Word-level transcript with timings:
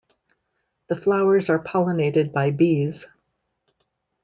The 0.87 0.95
flowers 0.95 1.51
are 1.51 1.63
pollinated 1.63 2.33
by 2.33 2.49
bees. 2.49 3.05